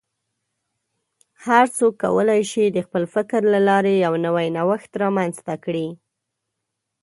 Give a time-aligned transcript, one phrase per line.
[1.45, 5.87] هر څوک کولی شي د خپل فکر له لارې یو نوی نوښت رامنځته کړي.